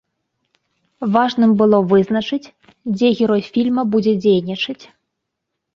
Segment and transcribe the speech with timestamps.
[1.15, 2.51] Важным было вызначыць,
[2.95, 4.81] дзе герой фільма будзе дзейнічаць.